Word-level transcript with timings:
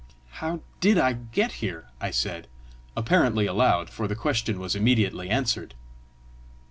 "How 0.41 0.61
DID 0.79 0.97
I 0.97 1.13
get 1.13 1.51
here?" 1.61 1.85
I 1.99 2.09
said 2.09 2.47
apparently 2.97 3.45
aloud, 3.45 3.91
for 3.91 4.07
the 4.07 4.15
question 4.15 4.57
was 4.59 4.75
immediately 4.75 5.29
answered. 5.29 5.75